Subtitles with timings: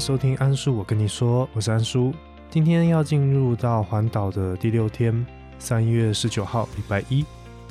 [0.00, 2.10] 收听安叔，我跟你说，我是安叔。
[2.48, 5.24] 今天要进入到环岛的第六天，
[5.58, 7.22] 三月十九号，礼拜一。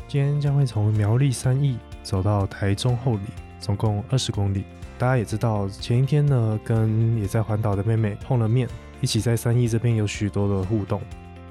[0.07, 3.23] 今天将会从苗栗三义走到台中后里，
[3.59, 4.63] 总共二十公里。
[4.99, 8.69] 大家也知道，前一天呢，跟也在环岛的妹妹碰了面，
[9.01, 11.01] 一起在三义这边有许多的互动。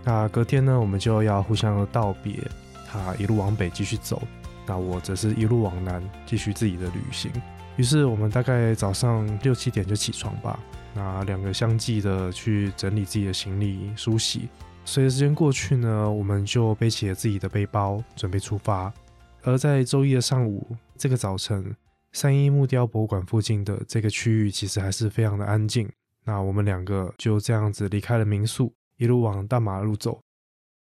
[0.04, 2.34] 那隔天呢，我们就要互相道别，
[2.86, 4.22] 她一路往北继续走，
[4.64, 7.32] 那我则是一路往南继续自己的旅行。
[7.78, 10.58] 于是我们大概早上六七点就起床吧，
[10.94, 14.48] 那两个相继的去整理自己的行李、梳洗。
[14.84, 18.92] 随着时间过去呢，我们就背起了自己的背包，准备出发。
[19.44, 21.72] 而在周一的上午，这个早晨，
[22.10, 25.88] 三一木雕博物馆附近的这个区域其实还是非常的安静。
[26.24, 30.20] 那我们两个就这样子离开了民宿，一路往大马路走。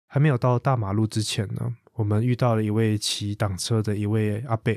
[0.09, 4.75] 还没有到大马路之前呢，我们遇到了一位骑挡车的一位阿伯。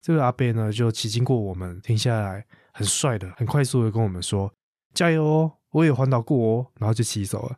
[0.00, 4.52] 这个阿贝呢，就骑经过我们，停下来，很帅的，很快速的跟我们说
[4.94, 7.56] ：“加油哦，我也环岛过哦。”然后就骑走了。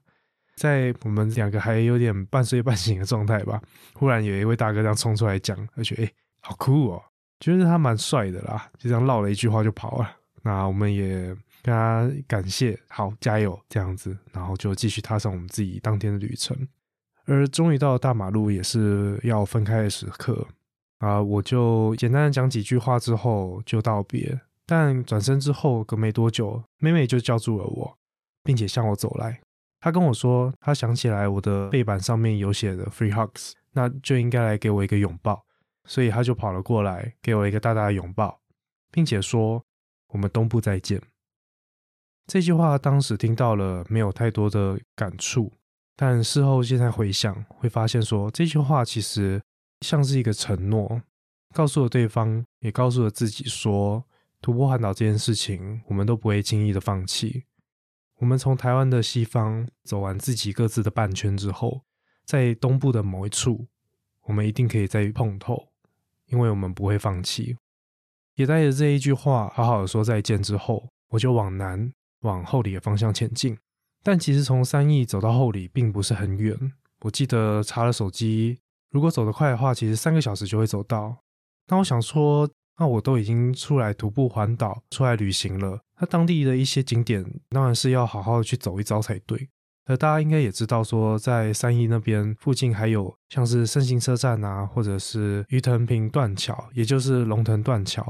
[0.57, 3.61] 在我们两个还有点半睡半醒的状态吧，
[3.95, 7.03] 忽然有一位大哥这样冲出来讲，而且哎，好酷哦，
[7.39, 10.17] 觉得他蛮帅的啦，就这样唠了一句话就跑了。
[10.43, 11.27] 那我们也
[11.63, 16.57] 跟他感谢，好加油这样子，然后就继续踏上我们自己当天的旅程。
[17.27, 20.47] 而终于到了大马路，也是要分开的时刻。
[20.99, 27.99] 啊，我就简单的讲几句话之后就道别，但转身之后隔没多久，妹妹就叫住了我，
[28.43, 29.41] 并且向我走来。
[29.81, 35.45] 她跟我说，她想起来我的背板上面有写的 “free hugs”，那就应该来给我一个拥抱，
[35.85, 38.41] 所以她就跑了过来，给我一个大大的拥抱，
[38.91, 39.65] 并且说
[40.11, 41.01] ：“我们东部再见。”
[42.27, 45.53] 这句话当时听到了，没有太多的感触，
[45.95, 49.41] 但事后现在回想，会发现说这句话其实。
[49.81, 51.03] 像是一个承诺，
[51.53, 54.05] 告诉了对方，也告诉了自己，说
[54.41, 57.45] 突破环岛这件事情，我们都不会轻易的放弃。
[58.19, 61.83] 我们从台湾的西方走完自己各自的半圈之后，
[62.25, 63.67] 在东部的某一处，
[64.25, 65.69] 我们一定可以再碰头，
[66.27, 67.57] 因为我们不会放弃。
[68.35, 73.57] 也带着这一句话，好好的说再见之后，我就往南往后里的方向前进。
[74.03, 78.59] 但其实从三义走到后里并不是很远，我记得查了手机。
[78.91, 81.17] 如果走得快的话，其实三个小时就会走到。
[81.69, 89.49] 那我想说，那我都已经出来徒步环岛、出来旅行了，那当地的一些景点当然是要好好的去走一遭才对。
[89.87, 98.03] 而大家应该也知道，说在三义那边附近还有像是圣心车站啊，或者是鱼藤坪断桥，也就是龙腾断桥。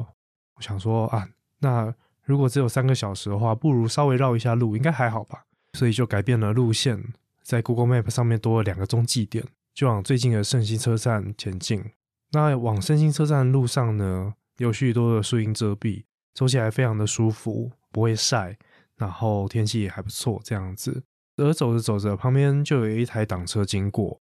[0.56, 1.28] 我想说啊，
[1.60, 5.44] 那如果只有三个小时的话，不如稍微绕一下路，应该还好吧。
[5.74, 7.00] 所以就改变了路线，
[7.42, 9.44] 在 Google Map 上面多了两个中继点。
[9.78, 11.84] 就往最近的圣心车站前进。
[12.32, 16.02] 那往圣心车站路上呢，有许多的树荫遮蔽，
[16.34, 18.58] 走起来非常的舒服，不会晒，
[18.96, 21.04] 然后天气也还不错，这样子。
[21.36, 24.20] 而走着走着，旁边就有一台挡车经过。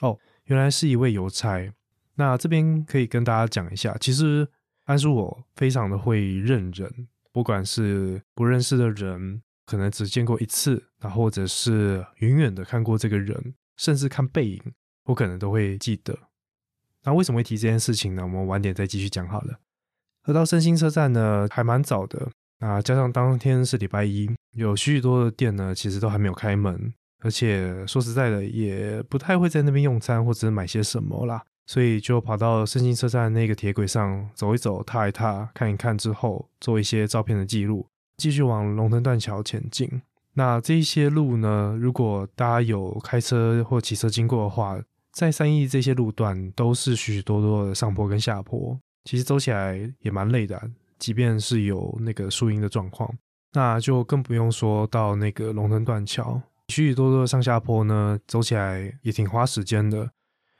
[0.00, 1.72] 哦，原来是一位邮差。
[2.16, 4.48] 那这边可以跟大家讲一下，其实
[4.86, 14.60] 安叔我非常的会认人，不管是不认识的人，可能只见过一次，那或者是远远的看过这个人，甚至看背影。
[15.10, 16.16] 我可能都会记得。
[17.04, 18.22] 那为什么会提这件事情呢？
[18.22, 19.58] 我们晚点再继续讲好了。
[20.24, 22.28] 而到圣心车站呢，还蛮早的。
[22.60, 26.92] 那加上当天是礼拜一，有许许多的店呢，其实都还没有开门。
[27.22, 31.42] 而且说实在的，也不太会在那边用餐或者买些什么啦。
[31.66, 40.02] 所以就跑到圣心车站那个铁轨上走一走、踏一踏、看一看之后，做一些照片的记录，继续往龙腾断桥前进。
[40.34, 44.78] 那这一些路呢，如果大家有开车或骑车经过的话，
[45.20, 50.58] 在三义这些路段都是许许多多的上坡跟下坡，其实走起来也蛮累的。
[50.98, 53.14] 即便是有那个树荫的状况，
[53.52, 60.10] 那就更不用说到那个龙腾断桥，许许多多的上下坡呢，走起来也挺花时间的。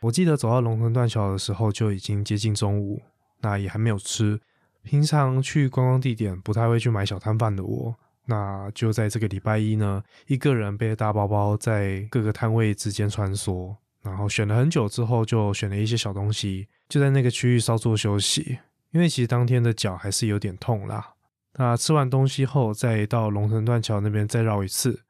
[0.03, 3.01] 我记得走到龙腾断桥的时候就已经接近中午，
[3.41, 4.39] 那也还没有吃。
[4.83, 7.95] 平常去观光地点不太会去买小摊贩的我，
[8.27, 13.75] 那就在这个礼拜一呢，一个人背着大包包在各个摊位之间穿梭。
[14.03, 18.59] 然后选了很久之后，就选了一些小东西，就在那个区域稍作休息。
[18.93, 21.15] 因为其实当天的脚还是有点痛啦。
[21.55, 25.03] 那吃完东西后，再到龙腾断桥那边再绕一次，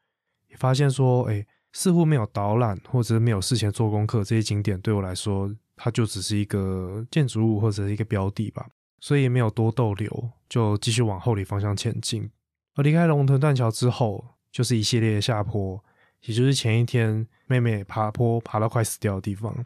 [0.49, 8.67] 也发现说，哎，似乎没有导览或者是没有事前做功课，这些景点对我来说，它就只是一个建筑物或者是一个标的吧，
[9.01, 12.29] 所以也没有多逗留，就继续往后里方向前进。
[12.75, 15.83] 而离开龙腾断桥之后，就是一系列的下坡。
[16.27, 19.65] 也就是前一天，妹妹爬坡爬到快死掉的地方。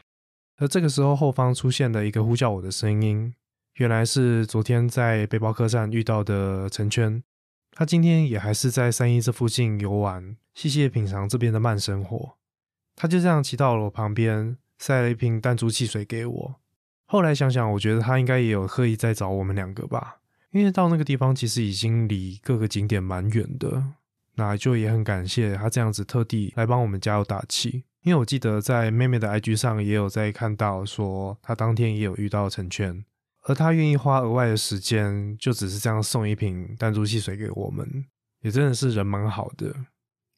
[0.57, 3.33] 而这个时候，后方出现了一个呼叫我的声音，
[3.75, 7.21] 原来是昨天在背包客栈遇到的陈圈。
[7.71, 12.37] 他今天也还是在三一这附近游玩，细细品尝这边的慢生活。
[12.95, 16.55] 他就这样骑到了我旁边，塞了一瓶弹珠汽水给我。
[17.05, 20.21] 后来想想，我觉得他应该也有刻意在找我们两个吧，
[20.51, 23.83] 因为到那个地方其实已经离各个景点蛮远的。
[24.35, 27.83] 那就也很感谢他这样子特地来帮我们加油打气。
[28.03, 33.03] 因为我记得在妹妹的 IG 上也有在看到说，她当天也有遇到成圈，
[33.45, 38.05] 而他愿意花额外的时间，就只是这样送一瓶弹珠汽水给我们，
[38.41, 39.73] 也真的是人蛮好的。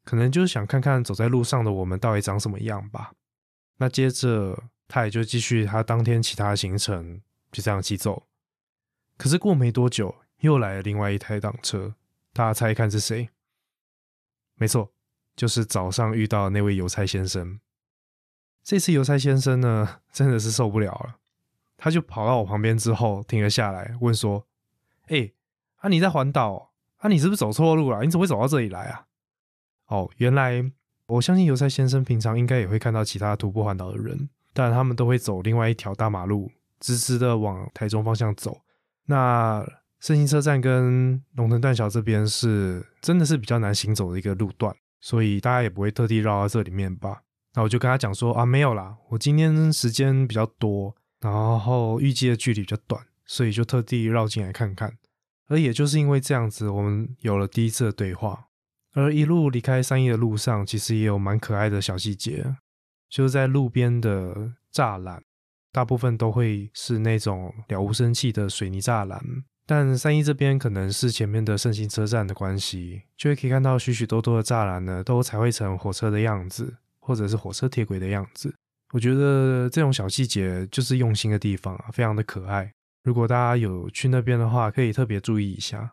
[0.05, 3.11] 可能就是想看看走在路上的我们到底长什么样吧。
[3.79, 7.19] 那接着他也就继续他当天其他行程，
[7.51, 8.23] 就这样骑走。
[9.17, 11.95] 可是过没多久，又来了另外一台挡车，
[12.31, 13.29] 大家猜一看是谁？
[14.57, 14.91] 没错，
[15.35, 17.59] 就是早上遇到那位邮差先生。
[18.63, 21.15] 这次邮差先生呢，真的是受不了了，
[21.77, 24.45] 他就跑到我旁边之后停了下来，问说
[25.07, 25.31] ：“哎，
[25.77, 26.73] 啊你在环岛？
[26.97, 28.01] 啊你是不是走错路了？
[28.01, 29.05] 你怎么会走到这里来啊？”
[29.87, 30.69] 哦，原来
[31.05, 38.61] 我相信邮差先生平常应该也会看到其他徒步环岛的人，但他们都会走另外一条大马路，直直的往台中方向走。
[39.05, 39.65] 那
[39.99, 47.23] 圣心车站跟龙腾断桥这边是真的是比较难行走的一个路段，所以大家也不会特地绕到这里面吧。
[47.53, 54.97] 那我就跟他讲说啊，没有啦，我今天时间比较多，然后预计的距离比较短，所以就特地绕进来看看。
[55.47, 58.45] 而也就是因为这样子，我们有了第一次的对话。
[58.93, 62.55] 而一路离开三义的路上，其实也有蛮可爱的小细节，
[63.09, 65.23] 就是在路边的栅栏，
[65.71, 69.19] 大部分都会是那种了无生气的水泥栅栏。
[69.67, 78.55] 但三一这边可能是前面的圣心车站的关系，就会可以看到许许多多的栅栏呢，都彩绘成火车的样子，或者是火车铁轨的样子。
[78.93, 82.71] 我觉得这种小细节就是用心的地方啊，非常的可爱。
[83.03, 85.91] 如果大家有去那边的话，可以特别注意一下。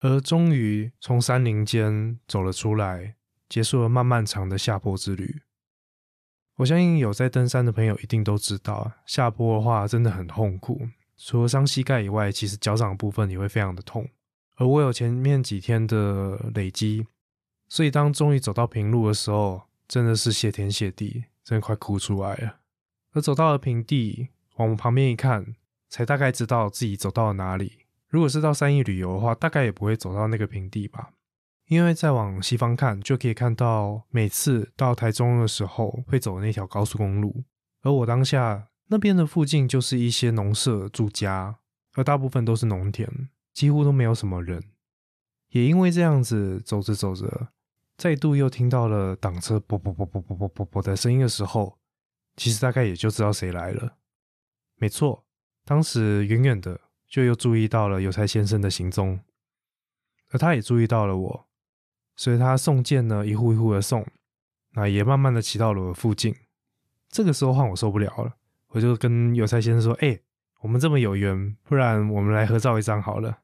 [0.00, 3.16] 而终于从山林间走了出来，
[3.48, 5.42] 结束了漫漫长的下坡之旅。
[6.58, 10.88] 我相信有在登山的朋友一定都知道，下坡的话真的很痛苦，
[11.24, 14.08] 除了伤膝盖以外，其实脚掌部分也会非常的痛。
[14.56, 17.06] 而我有前面几天的累积，
[17.68, 22.56] 所以当终于走到平路的时候，真的是谢天谢地，真的快哭出来了。
[23.12, 25.54] 而走到了平地，往旁边一看，
[25.88, 27.86] 才大概知道自己走到了哪里。
[28.08, 31.12] 如果是到三义旅游的话，大概也不会走到那个平地吧，
[31.68, 37.44] 因为再往西方看，就可以看到每次到台中的时候会走的那条高速公路。
[37.82, 41.58] 而我当下那边的附近就是一些农舍住家，
[41.94, 44.62] 而大部分都是农田，几乎都没有什么人。
[45.48, 47.48] 也因为这样子，走着走着，
[47.96, 51.78] 再度又听到了挡车啵啵啵啵啵啵啵啵的声音的时候，
[52.36, 53.96] 其实大概也就知道谁来了。
[54.76, 55.24] 没错，
[55.64, 56.78] 当时远远的。
[57.08, 59.20] 就又注意到了有才先生的行踪，
[60.30, 61.46] 而他也注意到了我，
[62.16, 64.06] 所以他送件呢一户一户的送，
[64.70, 66.34] 那也慢慢的骑到了我附近。
[67.10, 68.38] 这个时候换我受不了了，
[68.72, 70.18] 我就跟邮差先生说：“哎，
[70.60, 73.38] 我们这么有缘，不然我们来合照一张好了。”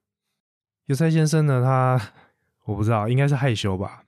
[0.86, 2.00] 邮差先生呢，他
[2.64, 4.04] 我不知道，应该是害羞吧，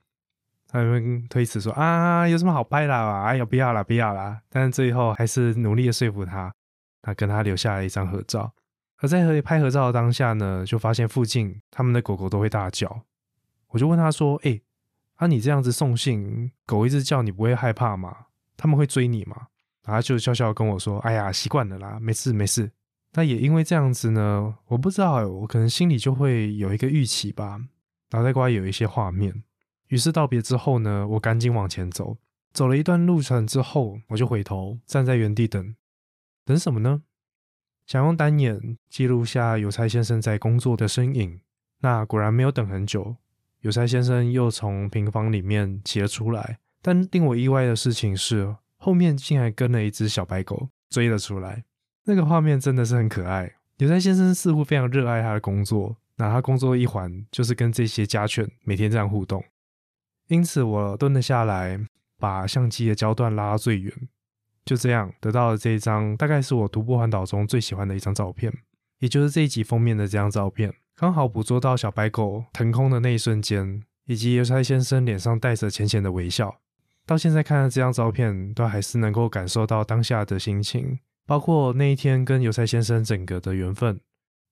[0.67, 3.25] 他们推辞说：“啊，有什么好拍的啊？
[3.25, 6.51] 哎呀，不要了，不要了。”但是最后还是努力的说服他，
[7.03, 8.51] 他跟他留下了一张合照。
[8.97, 13.03] 而在和拍合照的当下呢，就发现附近他们的狗狗都会大叫。
[13.67, 14.59] 我就问他说：“哎，
[15.17, 18.25] 啊你这样子送信，狗一直叫，你不会害怕吗？
[18.57, 19.49] 他们会追你吗？”
[19.83, 22.71] 然后就笑笑跟我说：“哎呀，习惯了啦，没事没事。”
[23.13, 27.59] 那也因为这样子呢，我不知道，我可能心里就会有一个预期吧，
[28.11, 29.43] 脑袋瓜有一些画面。
[29.87, 32.17] 于是道别之后呢，我赶紧往前走。
[32.53, 35.75] 走了一段路程之后，我就回头站在原地等，
[36.45, 37.03] 等什么呢？
[37.85, 41.41] 想用单眼记录下邮差先生在工作的身影，
[41.81, 43.17] 那果然没有等很久，
[43.61, 46.59] 邮差先生又从平房里面骑了出来。
[46.81, 51.63] 但令我意外的事情是，后面竟然跟了一只小白狗追了出来。
[52.05, 53.53] 那个画面真的是很可爱。
[53.77, 59.43] 邮差先生似乎非常热爱他的工作，那他工作一环就是跟这些家犬每天这样互动。
[60.29, 61.79] 因此，我蹲了下来，
[62.17, 63.93] 把相机的焦段拉到最远。
[64.65, 68.51] 就这样得到了这一张，大概是我徒步环岛中最喜欢的一张照片，
[68.97, 76.59] 也就是这一集封面的这张照片，刚好捕捉到小白狗腾空的那一瞬间，以及邮差先生脸上带着浅浅的微笑。
[77.11, 83.99] 到现在看这张照片，都还是能够感受到当下的心情，包括那一天跟邮差先生整个的缘分，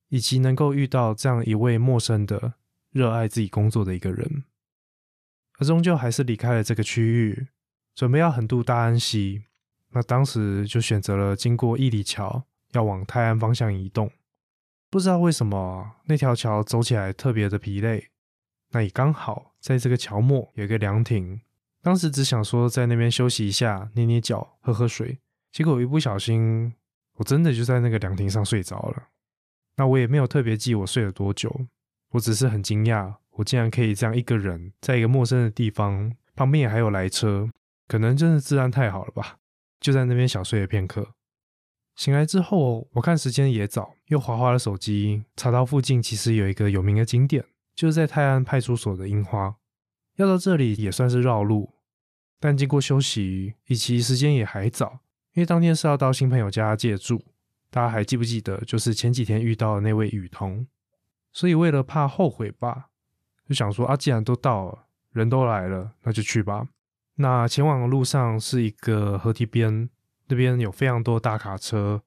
[0.09, 2.55] 以及能够遇到这样一位陌生的、
[2.91, 4.43] 热爱自己工作的一个人，
[5.57, 7.47] 而终究还是离开了这个区域，
[7.95, 9.45] 准备要横渡大安溪。
[9.91, 14.11] 那当时就选择了经过义里桥，要往泰安方向移动。
[14.89, 18.09] 不知道为什么那条桥走起来特别的疲累，
[18.71, 21.39] 那也刚好在这个桥末有一个凉亭，
[21.81, 25.19] 当时只想说在那边休息一下，捏捏脚，喝喝水，
[25.51, 26.73] 结果一不小心，
[27.15, 29.07] 我真的就在那个凉亭上睡着了。
[29.77, 31.67] 那我也没有特别记我睡了多久，
[32.11, 37.49] 我只是很惊讶，我竟然可以这样一个人在一个陌生的地方，旁边也还有来车，
[37.87, 39.37] 可能真的治安太好了吧，
[39.79, 41.13] 就在那边小睡了片刻。
[41.95, 47.45] 醒来之后，我看时间也早，又滑滑了手机，查到附近其实有一个有名的景点。
[47.75, 49.55] 就是在泰安派出所的樱花，
[50.19, 51.75] 要到这里也算是绕路，
[52.41, 54.99] 但经过休息以及时间也还早，
[55.33, 57.23] 因为当天是要到新朋友家借住。
[57.69, 60.67] 大家还记不记得，就是前几天遇到的那位雨桐？
[61.31, 62.89] 所以为了怕后悔吧，
[63.47, 66.67] 就想说啊，既然都到了，人都来了，那就去吧。
[67.15, 69.89] 那前往的路上是一个河堤边，
[70.27, 72.01] 那边有非常多大卡车，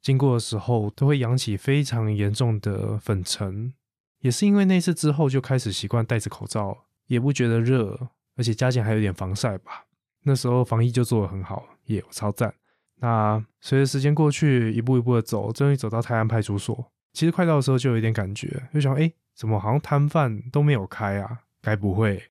[0.00, 3.74] 经过的时候都会扬起非常严重的粉尘。
[4.20, 9.84] 也是因为那次之后就开始习惯戴着口罩，也不觉得热，而且加减还有点防晒吧。
[10.22, 12.54] 那时候防疫就做得很好，也超赞。
[13.00, 16.90] 那随着时间过去，一步一步的走，终于走到泰安派出所。
[17.12, 21.40] 其实快到的时候就有一点感觉，就想哎，怎么好像摊贩都没有开啊？
[21.60, 22.30] 该不会？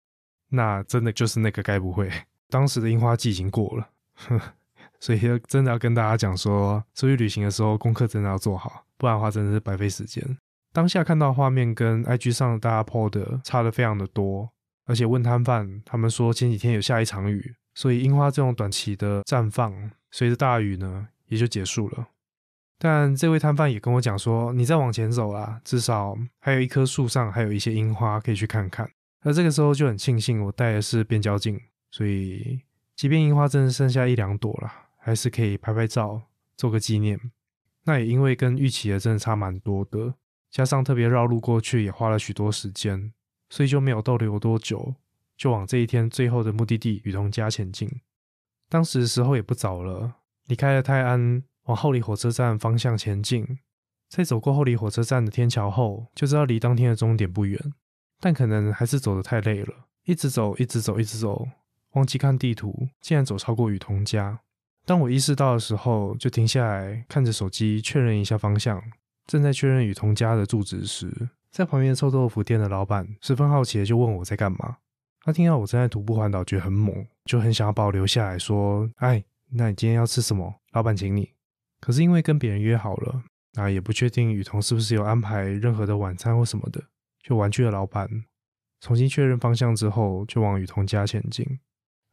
[0.49, 2.09] 那真的就是那个该不会？
[2.49, 3.89] 当时的樱花季已经过了，
[4.99, 10.25] 所以真的要跟大家讲说，出去旅行的时候功课真的要做好，不然的话真的是白费时间。
[10.73, 14.49] 当下看到画面跟 IG 上大家 PO 的差的非常的多，
[14.91, 22.09] 而且问摊贩，他们说前几天有下一场雨，所以樱花这种短期的绽放，随着大雨呢也就结束了。
[22.77, 28.91] 但这位摊贩也跟我讲说，你再往前走啊，至少还有一棵树上还有一些樱花可以去看看。
[29.21, 31.57] 而这个时候就很庆幸我带的是变焦镜，
[31.89, 32.59] 所以
[32.97, 36.21] 即便樱花真的剩下一两朵了，还是可以拍拍照
[36.57, 37.17] 做个纪念。
[37.85, 40.15] 那也因为跟预期的真的差蛮多的。
[40.49, 43.13] 加上特别绕路过去，也花了许多时间，
[43.51, 44.95] 所以就没有逗留多久，
[45.35, 47.87] 就往这一天最后的目的地雨桐家前进。
[48.69, 50.15] 当时时候也不早了，
[50.47, 53.59] 离开了泰安，往后里火车站方向前进。
[54.07, 57.59] 在走过后里火车站的天桥后，就知道离当天的终点不远，
[58.21, 59.73] 但可能还是走得太累了，
[60.05, 61.45] 一直走，一直走，一直走，
[61.91, 64.39] 忘记看地图，竟然走超过雨桐家。
[64.85, 68.81] 当我意识到的时候，就停下来看着手机，确认一下方向。
[69.27, 74.77] 正在确认雨桐家的住址时，在旁边臭豆腐店的老板十分好奇的就问我在干嘛。
[75.23, 80.55] 他听到我正在徒步环岛，觉得很猛，就很想要把我留下来说：“哎，那你今天要吃什么？
[80.71, 81.29] 老板请你。”
[81.81, 83.21] 可是因为跟别人约好了，
[83.53, 86.81] 那也不确定雨桐是不是有安排任何的晚餐或什么的，
[87.21, 88.09] 就婉拒了老板。
[88.79, 91.59] 重新确认方向之后，就往雨桐家前进。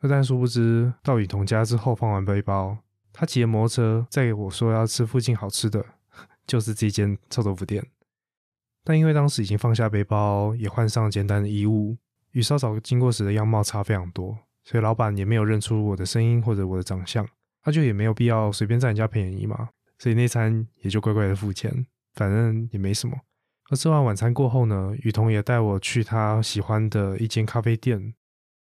[0.01, 2.77] 但殊不知，到雨桐家之后，放完背包，
[3.13, 5.85] 他骑着摩托车再给我说要吃附近好吃的。
[6.47, 7.87] 就是这间臭豆腐店，
[8.85, 11.97] 但因为当时已经放下背包，也换上简单的衣物，
[12.33, 17.27] 与稍早经过时的样貌差非常多，所以老板也没有认出我的声音或者我的长相，
[17.63, 19.69] 他就也没有必要随便占人家便宜嘛，
[19.99, 23.17] 所以那餐也就乖乖的付钱，反正也没什么。
[23.71, 28.15] 而吃完晚餐过后呢，雨桐也带我去他喜欢的一间咖啡店，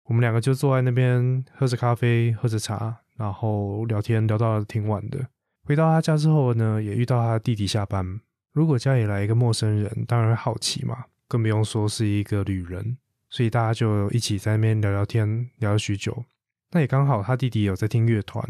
[0.06, 5.28] 我们两个就坐在那边喝着咖啡，喝着茶，然后聊天聊到挺晚的。
[5.64, 8.22] 回到他家之后呢，也遇到他弟弟下班。
[8.52, 12.98] 如果家里来一个陌生人，当然会好奇嘛，更不用说是一个旅人。
[13.30, 16.26] 所以大家就一起在那边聊聊天，聊了许久。
[16.72, 18.46] 那也刚好他弟弟有在听乐团。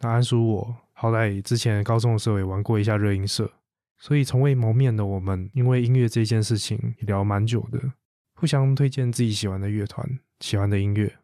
[0.00, 3.52] 那安叔我好歹之前高中的时候也玩过一下热音社，
[3.98, 7.92] 所以从未谋面的我们，因为音乐这件事情聊蛮久的，
[8.34, 11.14] 互相推荐自己喜欢的乐团、喜欢的音乐。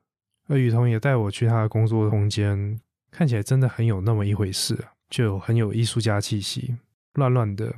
[0.48, 2.78] 而雨桐也带我去他的工作空间，
[3.10, 4.78] 看起来真的很有那么一回事。
[5.08, 6.76] 就很有艺术家气息，
[7.14, 7.74] 乱乱的，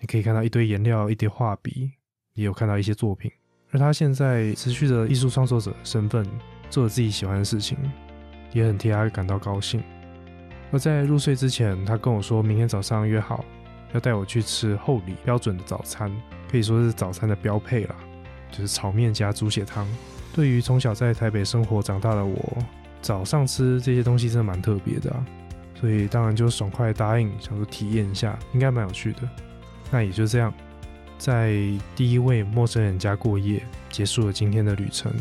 [0.00, 1.90] 你可以看到一堆颜料、一堆画笔，
[2.34, 3.30] 也有看到一些作品。
[3.70, 6.26] 而他现在持续着艺术创作者身份，
[6.70, 7.76] 做着自己喜欢的事情，
[8.52, 9.82] 也很替他感到高兴。
[10.70, 13.44] 而在入睡之前，他跟我说明天早上约好
[13.92, 16.10] 要带我去吃厚礼标准的早餐，
[16.50, 17.96] 可以说是早餐的标配啦，
[18.50, 19.86] 就是炒面加猪血汤。
[20.32, 22.58] 对于从小在台北生活长大的我，
[23.00, 25.24] 早上吃这些东西真的蛮特别的啊。
[25.74, 29.28] 所以当然就爽快答应，想说体验一下，应该蛮有趣的。
[29.90, 30.52] 那也就这样，
[31.18, 31.52] 在
[31.94, 35.12] 第一位陌生人家过夜，结束了今天的旅程。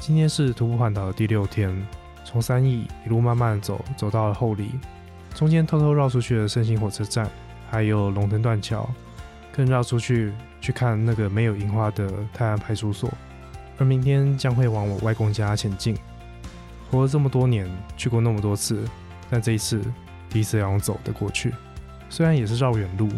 [0.00, 1.74] 今天是徒步环岛的第六天，
[2.24, 4.70] 从三义一路慢慢走，走到了后里，
[5.34, 7.28] 中间偷偷绕出去了圣心火车站，
[7.70, 8.88] 还有龙腾断桥，
[9.52, 13.12] 更绕出去去看那个没有樱花的泰安派出所。
[13.76, 15.96] 而明天将会往我外公家前进。
[16.90, 18.82] 活了这么多年，去过那么多次。
[19.30, 19.80] 但这一次，
[20.30, 21.52] 第一次要走的过去，
[22.08, 23.08] 虽然也是绕远路，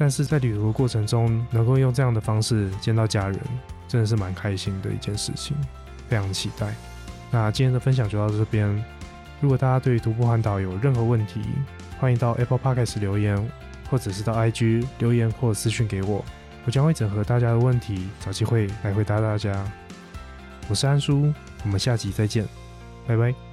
[0.00, 3.38] 但是在旅途的过程中，能够用这样的方式见到家人，
[3.86, 5.54] 真的是蛮开心的一件事情，
[6.08, 6.74] 非常期待。
[7.30, 8.82] 那今天的分享就到这边。
[9.42, 11.42] 如果大家对徒步环岛有任何问题，
[11.98, 13.36] 欢迎到 Apple Podcast 留言，
[13.90, 16.24] 或者是到 IG 留言或私讯给我，
[16.64, 19.70] 我将会整合大家的问题，找机会来回答大家。
[20.70, 21.30] 我是安叔，
[21.62, 22.48] 我们下集再见，
[23.06, 23.49] 拜拜。